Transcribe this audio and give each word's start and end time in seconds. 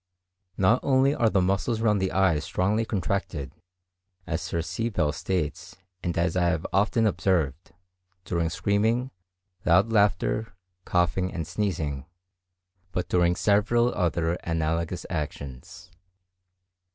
Not 0.57 0.79
only 0.81 1.13
are 1.13 1.29
the 1.29 1.43
muscles 1.43 1.79
round 1.79 2.01
the 2.01 2.11
eyes 2.11 2.43
strongly 2.43 2.85
contracted, 2.85 3.53
as 4.25 4.41
Sir 4.41 4.63
C. 4.63 4.89
Bell 4.89 5.11
states 5.11 5.75
and 6.01 6.17
as 6.17 6.35
I 6.35 6.45
have 6.45 6.65
often 6.73 7.05
observed, 7.05 7.71
during 8.25 8.49
screaming, 8.49 9.11
loud 9.63 9.91
laughter, 9.93 10.53
coughing, 10.85 11.31
and 11.31 11.45
sneezing, 11.45 12.07
but 12.91 13.09
during 13.09 13.35
several 13.35 13.93
other 13.93 14.33
analogous 14.43 15.05
actions. 15.07 15.91